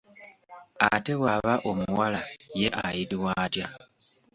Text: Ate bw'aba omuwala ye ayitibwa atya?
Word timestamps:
Ate 0.91 1.13
bw'aba 1.19 1.53
omuwala 1.71 2.21
ye 2.59 2.67
ayitibwa 2.85 3.31
atya? 3.43 3.67